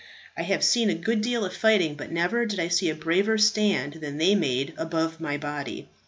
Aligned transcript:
I 0.35 0.41
have 0.41 0.63
seen 0.63 0.89
a 0.89 0.95
good 0.95 1.21
deal 1.21 1.45
of 1.45 1.55
fighting, 1.55 1.93
but 1.93 2.11
never 2.11 2.47
did 2.47 2.59
I 2.59 2.69
see 2.69 2.89
a 2.89 2.95
braver 2.95 3.37
stand 3.37 3.93
than 4.01 4.17
they 4.17 4.33
made 4.33 4.73
above 4.75 5.21
my 5.21 5.37
body. 5.37 5.89